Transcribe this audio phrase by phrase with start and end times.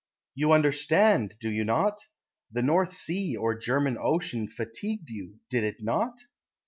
[0.33, 1.99] You understand, Do you not?
[2.51, 6.17] The North Sea or German Ocean Fatigued you, Did it not?